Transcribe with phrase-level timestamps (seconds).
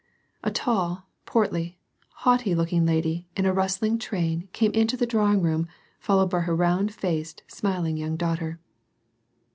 [0.43, 1.77] A tall, portly,
[2.25, 5.67] haughty looking lady, in a rustling train came into the draX^ing room,
[5.99, 8.59] followed by her round faced, smiling young daughter.